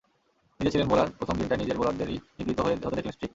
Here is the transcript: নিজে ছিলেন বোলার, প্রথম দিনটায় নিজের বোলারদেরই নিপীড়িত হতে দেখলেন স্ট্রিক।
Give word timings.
নিজে 0.59 0.71
ছিলেন 0.71 0.87
বোলার, 0.87 1.07
প্রথম 1.17 1.35
দিনটায় 1.37 1.59
নিজের 1.59 1.77
বোলারদেরই 1.77 2.17
নিপীড়িত 2.37 2.59
হতে 2.59 2.95
দেখলেন 2.95 3.13
স্ট্রিক। 3.13 3.29